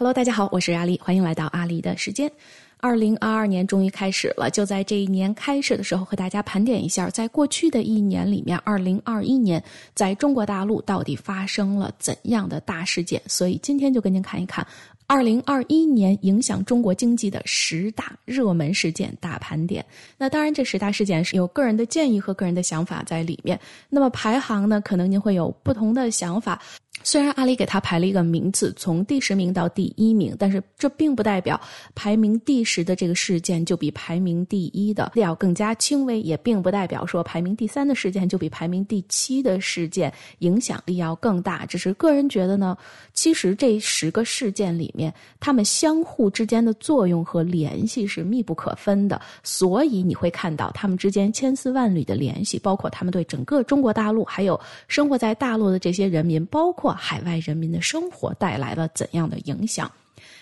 [0.00, 2.32] Hello，大家好，我是阿丽，欢迎来到阿丽的时间。
[2.78, 9.62] 二零二二年终于开始了，就在这一年开始的时候，和大家盘点一下，在过去的一年里面，二零二一年
[9.94, 13.20] 在中国大陆到底发生了怎样的大事件？
[13.26, 14.66] 所以今天就跟您看一看
[15.06, 19.84] 二零二一年影响中国经济的十大热门事件大盘点。
[20.16, 23.60] 那当然，这十大事件是有个人的建议和个人的想法在里面。
[23.90, 26.58] 那么排行呢，可能您会有不同的想法。
[27.02, 31.58] 虽然阿里给他排了一个名次，从第十名到第一名，但是这并不代表
[31.94, 41.64] 排名第十的这个事件就比排名第一的要更加轻微，也并不代表说排名第三的事件就比排名第七的事件影响力要更大。
[41.64, 42.76] 只是个人觉得呢，
[43.14, 56.90] 其实这十个事件里面，他们相互之间的作用和联系是密不可分的，所以你会看到他们之间千丝万缕的联系，包括他们对整个中国大陆还有生活在大陆的这些人民，包或。
[56.92, 59.90] 海外人民的生活带来了怎样的影响？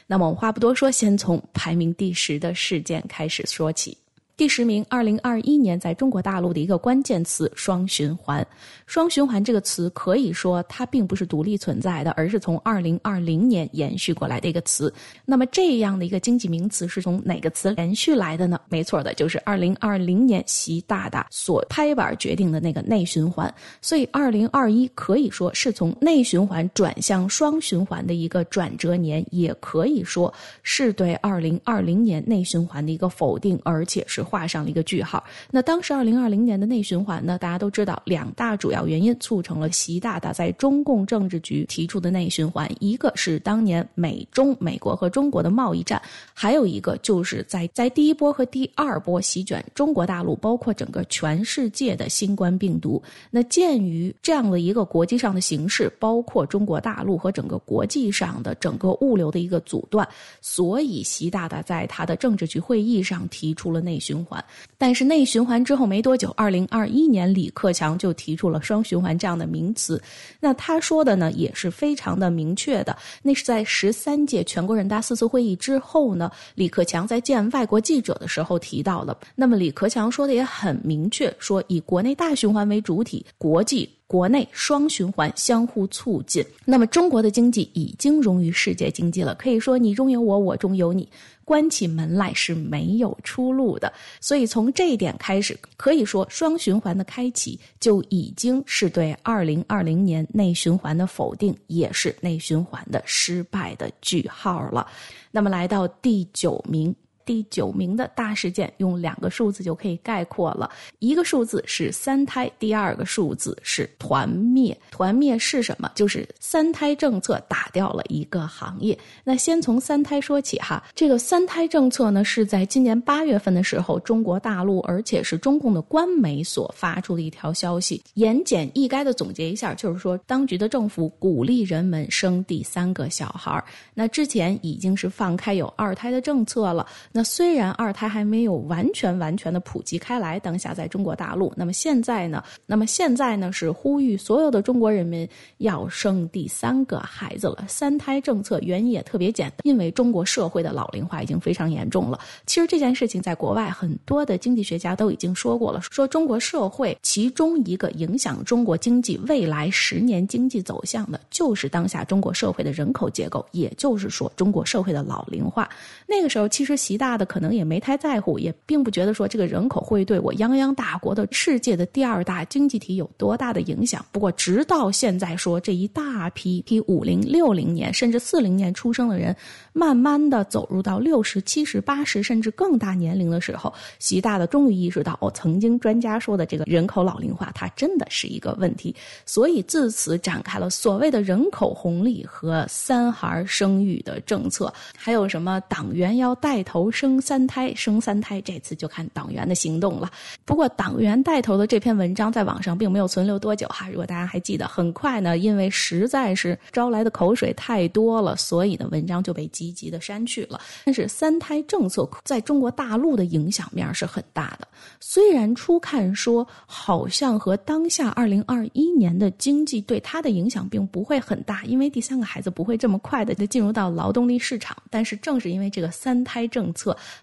[0.06, 3.98] 那么我话不多说，先从排名第十的事件开始说起。
[4.38, 8.46] 第十名，二零二一年在中国大陆的一个关键词“双循环”。
[8.86, 14.94] 双循环这个词可以说它并不是独立存在的，而是从二零二零年延续过来的一个词。
[15.24, 18.60] 那么这样的一个经济名词是从哪个词延续来的呢？
[18.68, 23.52] 没错的，就是二零二零年习大大所拍板决定的那个内循环。
[23.82, 34.24] 所以二零二一可以说是从内循环转向双循环的一个转折年，也可以说是对二零二零年内循环的一个否定，而且是。
[34.28, 35.24] 画上了一个句号。
[35.50, 37.38] 那当时二零二零年的内循环呢？
[37.38, 42.70] 大家都知道，两大主要原因促成了习大大在中共政治局提出的内循环。
[42.80, 46.00] 一个是当年美中美国和中国的贸易战，
[46.34, 53.02] 还有一个就是在在第一波和第二波席卷中国大陆，包括整个全世界的新冠病毒。
[53.30, 60.06] 那鉴于这样的一个国际上的形势，包括中国大陆和整个国际上的整个物流的一个阻断，
[60.40, 64.17] 所以习大大在他的政治局会议上提出了内循。
[64.18, 64.44] 循环，
[64.76, 70.02] 但是内循环之后没多久，二零二一年李克强就提出了双循环这样的名词。
[70.40, 79.16] 那他说的呢也是非常的明确的，那是在十三届全国人大四次会议之后呢，李克强在见外国记者的时候提到了。
[79.36, 83.88] 那么李克强说的也很明确，说以国内大循环为主体，国际。
[84.08, 89.34] 国内双循环相互促进，那么中国的经济已经融于世界经济了。
[89.34, 91.06] 可以说，你中有我，我中有你，
[91.48, 93.90] 关起门来是没有出路的。
[94.20, 104.86] 所以从这一点开始，可以说双循环的开启就已经是对二零二零年内循环的否定，也是内循环的失败的句号了。
[105.30, 106.94] 那么来到第九名。
[107.28, 110.70] 第九名的大事件，用两个数字就可以概括了。
[110.98, 114.74] 一个数字是三胎，第二个数字是团灭。
[114.90, 115.92] 团灭是什么？
[115.94, 118.98] 就是三胎政策打掉了一个行业。
[119.24, 120.82] 那先从三胎说起哈。
[120.94, 128.02] 这个三胎政策呢，是在今年八月份的时候，中国大陆而且是中共的官媒所发出的一条消息。
[128.14, 133.62] 言简意赅的总结一下，就是说，当局的政府鼓励人们生第三个小孩
[133.92, 136.86] 那之前已经是放开有二胎的政策了。
[137.18, 142.44] 那虽然二胎还没有完全完全的普及开来，当下在中国大陆，那么现在呢？
[142.64, 147.64] 那么现在呢是呼吁所有的中国人民要生第三个孩子了。
[147.66, 152.20] 三胎政策原因也特别简单，因为中国社会的老龄化已经非常严重了。
[152.46, 165.68] 其实这件事情在国外很多的经济学家都已经说过了，说中国社会其中一个影响中国经济未来十年经济走向的，就是当下中国社会的人口结构，也就是说中国社会的老龄化。
[166.06, 167.07] 那个时候其实习大。
[167.08, 174.04] 大的可能也没太在乎，也并不觉得说这个人口会对我泱泱大国的世界的第二大经济体有多大的影响。
[174.12, 179.34] 不过，直到现在说这一大批批五零六零年甚至四零年出生的人，
[179.72, 188.94] 慢慢的走入到六十七十八十甚至更大年龄的时候，习大的终于意识到，哦，曾经专家说的这个人口老龄化，它真的是一个问题。
[189.24, 196.87] 所以自此展开了所谓的人口红利和三孩生育的政策，还有什么党员要带头。
[196.90, 200.10] 生三胎，生三胎，这次就看党员的行动了。
[200.44, 203.88] 不过，党员带头的这篇文章在网上并没有存留多久哈。
[203.88, 210.60] 如果大家还记得，很快呢，因为实在是招来的口水太多了，所以呢，文章就被积极的删去了。
[210.84, 214.68] 但是，三胎政策在中国大陆的影响面是很大的。
[215.00, 224.76] 虽然初看说好像和当下二零二一年的经济对它的影响并不会很大，因为第三个孩子不会这么快的就进入到劳动力市场。
[224.90, 226.68] 但是，正是因为这个三胎政。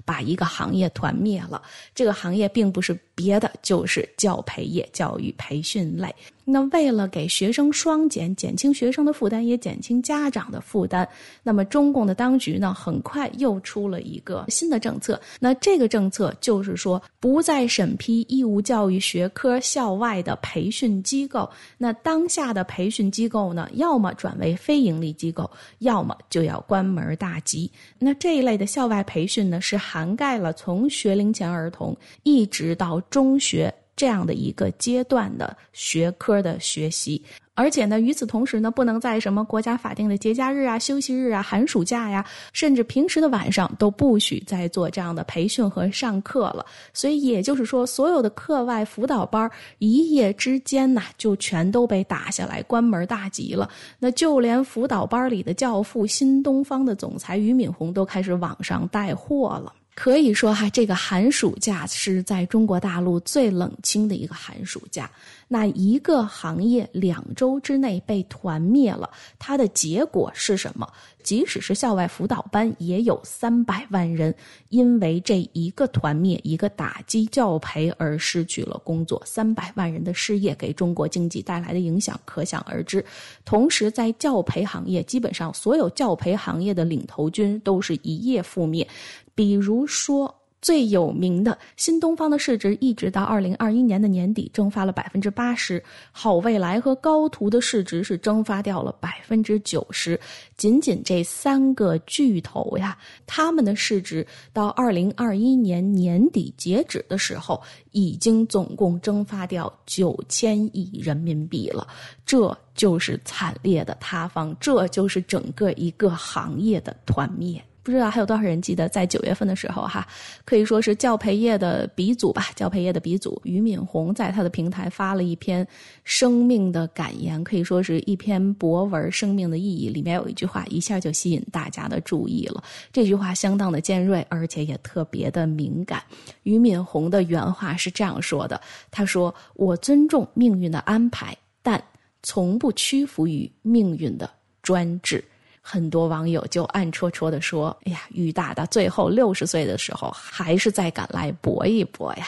[0.03, 1.61] 把一个行业团灭了，
[1.93, 6.13] 这个行业并不是别的，就是教培业、教育培训类。
[6.47, 11.07] 那为了给学生双减，减轻学生的负担，也减轻家长的负担，
[11.41, 15.19] 那么中共的当局呢，很快又出了一个新的政策。
[15.39, 21.49] 那这个政策就是说，不再审批义务教育学科校外的培训机构。
[21.79, 25.49] 那当下的培训机构呢，要么转为非盈利机构，
[25.79, 27.71] 要么就要关门大吉。
[27.97, 33.73] 那这一类的校外培训呢，是涵盖了从学龄前儿童一直到中学。
[33.95, 37.21] 这样的一个阶段的学科的学习，
[37.53, 46.65] 而且呢，与此同时呢，不能在什么国家法定的节假日啊、休息日啊、寒暑假呀，甚至平时的晚上都不许再做这样的培训和上课了。
[46.93, 49.49] 所以也就是说，所有的课外辅导班
[49.79, 53.69] 一夜之间呐，就全都被打下来，关门大吉了。
[53.97, 59.73] 那就连辅导班里的教父新东方的总裁俞敏洪都开始网上带货了。
[59.95, 65.09] 可以说哈，这个寒暑假是在中国大陆最冷清的一个寒暑假。
[65.47, 69.09] 那一个行业两周之内被团灭了，
[69.39, 70.91] 它的结果是什么？
[71.23, 74.35] 即使是校外辅导班，也有三百万人
[74.69, 79.21] 因为这一个团灭、一个打击教培而失去了工作。
[79.25, 83.03] 三百万人的失业给中国经济带来的影响可想而知。
[83.45, 88.87] 同时，在教培行业，基本上所有教培行业的领头军都是一夜覆灭。
[89.35, 100.19] 比如说，最有名的新东方的市值一直到二零二一年的年底蒸发了百分之八十，好未来和高途的市值是蒸发掉了百分之九十。
[100.57, 102.97] 仅仅这三个巨头呀，
[103.27, 107.61] 他们的市值到二零二一年年底截止的时候，
[107.91, 111.87] 已经总共蒸发掉九千亿人民币了。
[112.25, 117.63] 这就是惨烈的塌方，这就是整个一个行业的团灭。
[117.85, 120.07] 不知道还有多少人记得，在九月份的时候，哈，
[120.43, 122.47] 可以说是教培业的鼻祖吧。
[122.55, 125.65] 教培业的鼻祖俞敏洪在他的平台发了一篇
[126.03, 129.91] 生命的感言，可以说是一篇博文《生命的意义》。
[129.93, 132.63] 里面有一句话，一下就吸引大家的注意了。
[132.91, 136.01] 这句话相当的尖锐，而且也特别的敏感。
[136.41, 138.59] 俞敏洪的原话是这样说的
[138.89, 141.79] ：“他说，我尊重命运的安排，但
[142.23, 144.27] 从不屈服于命运的
[144.63, 145.23] 专制。”
[145.67, 152.27] 很多网友就暗戳戳的说：“哎呀，于大大最后六十岁的时候，还是再敢来搏一搏呀！”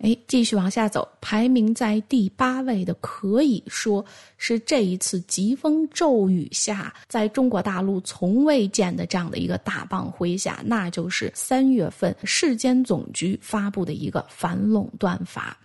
[0.00, 4.02] 哎，继续往下走，排名在第八位的，可以说
[4.36, 15.58] 是这一次疾风骤雨下，在中国大陆从未见的这样的一个大棒麾下，那就是三月份市监总局发布的一个反垄断法。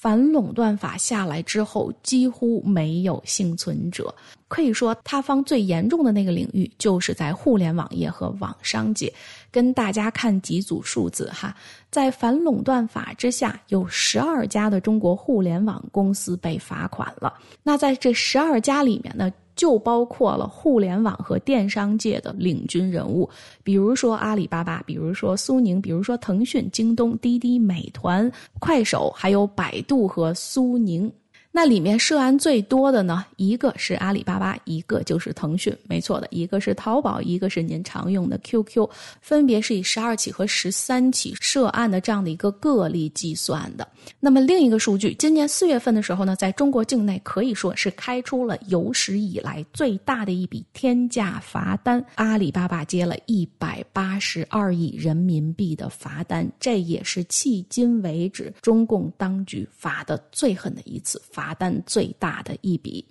[0.00, 4.14] 反垄断法下来之后，几乎没有幸存者。
[4.48, 9.12] 可以说，塌方最严重的那个领域，就是在互联网业和网商界。
[9.50, 11.54] 跟大家看几组数字哈，
[11.90, 17.34] 在反垄断法之下，有十二家的中国互联网公司被罚款了。
[17.62, 19.30] 那在这十二家里面呢？
[19.60, 23.28] 就包括了互联网和电商界的领军人物，
[23.62, 31.12] 比如说阿里巴巴，比如说苏宁，比如说腾讯、京东、滴滴、美团、快手，还有百度和苏宁。
[31.52, 38.88] 那里面涉案最多的呢，一个是阿里巴巴，一个就是腾讯，没错的，一个是淘宝，一个是您常用的 QQ，
[39.20, 43.86] 分别是以十二起和十三起涉案的这样的一个个例计算的。
[44.20, 61.39] 那么另一个数据，今年四月份的时候呢，在中国境内可以说是开出了有史以来最大的一笔天价罚单，阿里巴巴接了一百八十二亿人民币的罚单，这也是迄今为止中共当局罚的最狠的一次罚。
[61.40, 63.02] 罚单最大的一笔，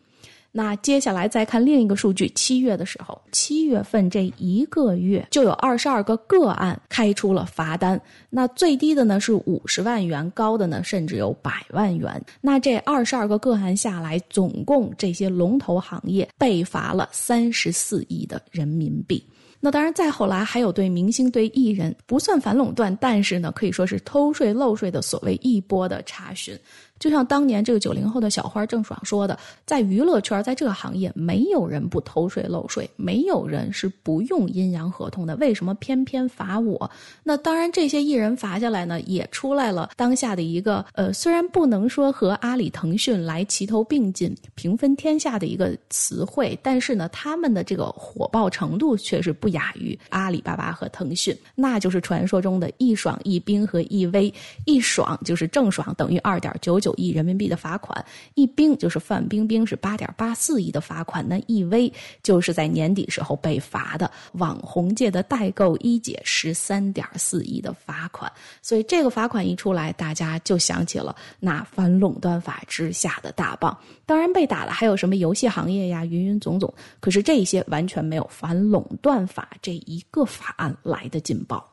[0.52, 12.24] 那接下来再看另一个数据，七月的时候，七月份这一个月就有二十二个个案开出了罚单，那最低的呢是五十万元，高的呢甚至有百万元。
[12.40, 19.24] 那这二十二个个案下来，总共这些龙头行业被罚了三十四亿的人民币。
[19.62, 26.58] 那当然，再后来还有对明星、对艺人不算反垄断，但是呢，可以说是偷税漏税的所谓一波的查询。
[27.00, 35.34] 就像当年这个九零后的小花郑爽说的，在娱乐圈，在这个行业，没有人不偷税漏税，没有人是不用阴阳合同的。
[35.38, 36.92] 为什么偏偏罚我？
[37.24, 51.34] 那当然，这些艺人罚下来呢，也出来了当下的一个呃，虽然不能说和阿里、腾讯来齐头并进、平分天下的一个词汇，但是呢，他们的这个火爆程度却是不亚于阿里巴巴和腾讯。
[51.56, 54.34] 那就是传说中的一爽、一冰和一威。
[54.66, 56.89] 一爽就是郑爽等于二点九九。
[56.90, 58.04] 九亿人民币的罚款，
[58.34, 61.92] 一冰就是范冰冰是八点八四亿的罚款，那易威
[62.24, 68.32] 就是在年底时候被罚的网红界的代购一姐十三点四亿的罚款，
[68.64, 73.78] 所以这个罚款一出来，大家就想起了那反垄断法之下的大棒。
[74.08, 76.74] 当然被打的还有什么游戏行业呀，云云总总。
[77.00, 81.64] 可是这些完全没有反垄断法这一个法案来的劲爆。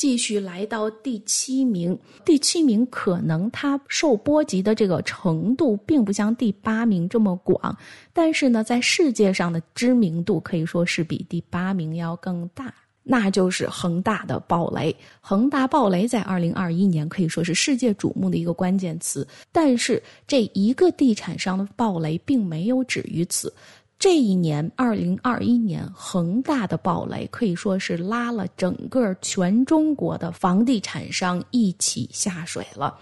[0.00, 7.76] 继续来到第七名，第七名可能它受波及的这个程度并不像第八名这么广，
[8.10, 12.72] 但是呢，在世界上的知名度可以说是比第八名要更大。
[13.02, 19.26] 那就是恒大的暴雷，恒大暴雷在二零二一年可以说是世界瞩目的一个关键词。
[19.50, 23.52] 但是这一个地产商的暴雷并没有止于此，
[24.00, 32.98] 这一年二零二一年恒大的暴雷可以说是拉了整个全中国的房地产商一起下水了。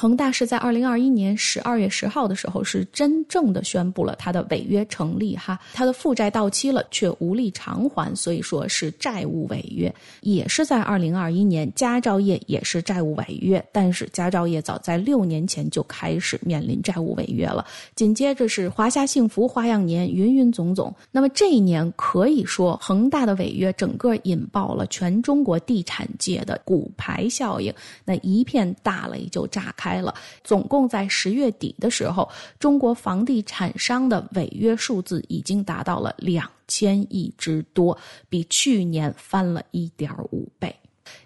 [0.00, 9.92] 恒大是在二零二一年十二月十号的时候，是真正的宣布了它的违约成立哈，它的负债到期了却无力偿还，所以说是债务违约。
[10.20, 17.66] 也是在二零二一年，佳兆业也是债务违约，但是佳兆业早在六年前就开始面临债务违约了。
[17.96, 20.94] 紧接着是华夏幸福、花样年，云云总总。
[21.10, 27.74] 那么这一年可以说恒大的违约，整个引爆了全中国地产界的骨牌效应，
[28.04, 29.87] 那一片大雷就炸开。
[29.88, 30.14] 开了，
[30.44, 32.28] 总共在十月底的时候，
[32.58, 37.96] 中国房地产商的违约数字已经达到了两千亿之多，
[38.28, 40.74] 比去年翻了一点五倍。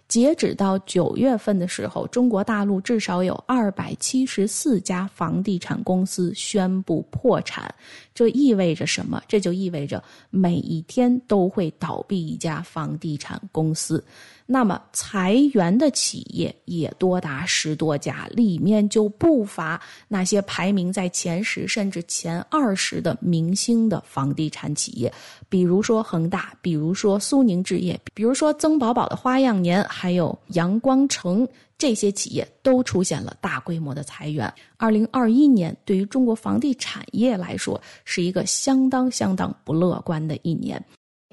[0.07, 7.75] 截止到九月份的时候，中国大陆至少有二百七十四家房地产公司宣布破产。
[8.15, 9.21] 这意味着什么？
[9.27, 14.05] 这就意味着每一天都会倒闭一家房地产公司。
[14.53, 25.11] 那么裁员的企业也多达十多家，里面就不乏那些排名在前十甚至前二十的明星的房地产企业，
[25.49, 34.53] 比如说恒大，比如说苏宁置业，比如说曾宝宝的花样年，还有阳光城，这些企业都出现了大规模的裁员。
[34.77, 40.85] 二零二一年对于中国房地产业来说，是一个相当相当不乐观的一年。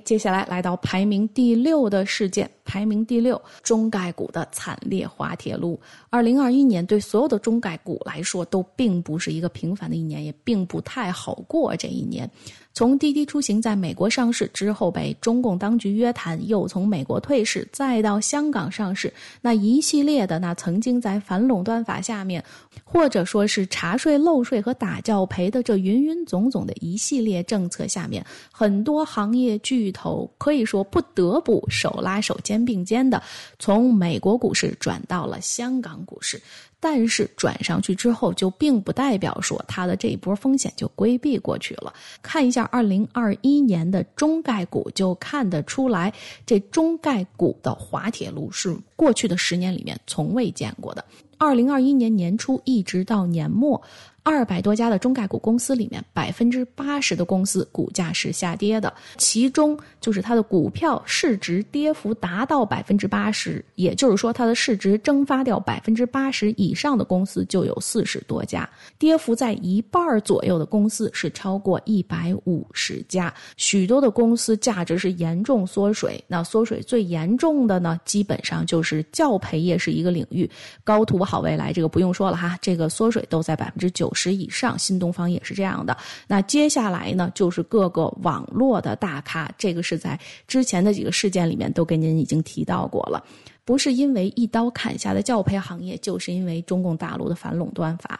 [0.03, 5.79] 接下来来到排名第六的事件，排名第六，中概股的惨烈滑铁卢。
[6.09, 12.29] 二零二一年对所有的中概股来说都并不是一个平凡的一年，也并不太好过这一年。
[12.73, 22.41] 从滴滴出行在美国上市之后被中共当局约谈，又从美国退市，再到香港上市，那一系列的那曾经在反垄断法下面，
[22.83, 33.21] 或者说是查税漏税和打教培的这云云总总的一系列政策下面，很多行业巨头可以说不得不手拉手、肩并肩的
[33.57, 36.41] 从美国股市转到了香港股市。
[36.79, 41.93] 但是转上去之后，就并不代表说它的这一波风险就规避过去了。
[42.21, 46.13] 看一下二零二一年的中概股，就看得出来，
[46.45, 51.03] 这中概股的滑铁卢是过去的十年里面从未见过的。
[51.37, 53.81] 二零二一年年初一直到年末。
[54.29, 68.69] 二百多家的中概股公司里面，百分之八十的公司股价是下跌的，其中就是它的股票市值跌幅达到百分之八十，也就是说它的市值蒸发掉百分之八十以上的公司就有四十多家，
[68.99, 76.23] 跌幅在一半左右的公司是超过一百五十家，许多的公司价值是严重缩水。
[76.27, 80.47] 那缩水最严重的呢，基本上就是教培业是一个领域，
[80.83, 84.18] 高途好未来这个不用说了哈，这个缩水都在百分之九十。
[84.19, 85.95] 十以上，新东方也是这样的。
[86.27, 93.23] 那接下来呢，就是各个网络的大咖，这个是在之前的几个事件里面都跟您已经提到过了。
[93.63, 98.19] 不是因为一刀砍下的教培行业，就是因为中共大陆的反垄断法。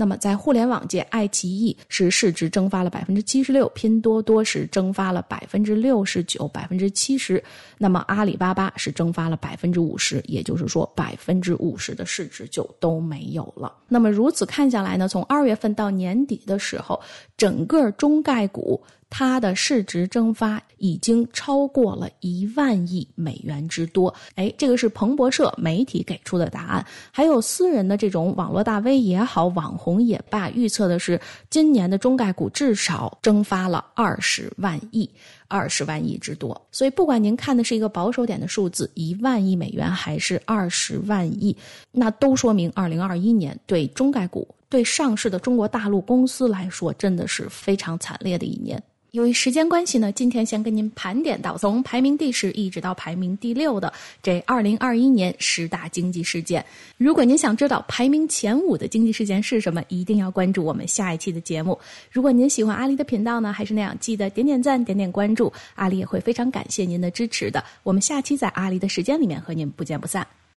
[0.00, 7.44] 那么，在互联网界，爱奇艺是市值蒸发了百分之七十六，拼多多是蒸发了百分之六十九、百分之七十。
[7.76, 13.70] 那么，阿里巴巴是蒸发了百分之五十，也就是说，百分之五十的市值就都没有了。
[13.88, 16.98] 那么，如此看下来呢，从二月份到年底的时候，
[17.36, 18.82] 整个中概股。
[19.10, 26.86] 它的市值蒸发已经超过了一万亿美元之多，哎，这个是彭博社媒体给出的答案。
[27.10, 35.10] 还有私人的这种网络大 V 也好，网红也罢，预测的是今年的中概股至少蒸发了二十万亿，
[35.48, 36.58] 二十万亿之多。
[36.70, 41.54] 所以，不管您看的是一个保守点的数字，一万亿美元，还是二十万亿，
[41.90, 48.80] 那都说明二零二一年对中概股、对上市的中国大陆公司来说，真的是非常惨烈的一年。
[49.12, 56.64] 由于时间关系呢，今天先跟您盘点到从排名第十一直到排名第六的这二零二一年十大经济事件。
[56.96, 61.78] 如果您想知道排名前五的经济事件是什么，一定要关注我们下一期的节目。
[62.10, 67.64] 如果您喜欢阿里的频道呢，还是那样，记得点点赞、点点关注，阿里也会非常感谢您的支持的。
[67.82, 70.26] 我们下期在阿里的时间里面和您不见不散。